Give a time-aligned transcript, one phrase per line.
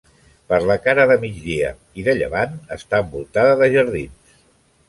[0.51, 1.69] Per la cara de migdia
[2.03, 4.39] i de llevant està envoltada de jardins.